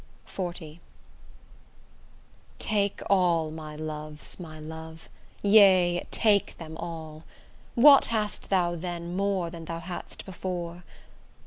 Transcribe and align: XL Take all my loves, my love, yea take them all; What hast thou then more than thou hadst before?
XL 0.35 0.49
Take 2.57 3.01
all 3.07 3.51
my 3.51 3.75
loves, 3.75 4.39
my 4.39 4.59
love, 4.59 5.09
yea 5.43 6.07
take 6.09 6.57
them 6.57 6.75
all; 6.77 7.23
What 7.75 8.07
hast 8.07 8.49
thou 8.49 8.75
then 8.75 9.15
more 9.15 9.51
than 9.51 9.65
thou 9.65 9.77
hadst 9.77 10.25
before? 10.25 10.83